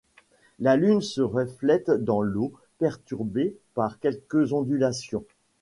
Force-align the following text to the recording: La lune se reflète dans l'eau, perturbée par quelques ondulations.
La 0.57 0.77
lune 0.77 1.01
se 1.01 1.21
reflète 1.21 1.91
dans 1.91 2.23
l'eau, 2.23 2.53
perturbée 2.79 3.55
par 3.75 3.99
quelques 3.99 4.51
ondulations. 4.51 5.25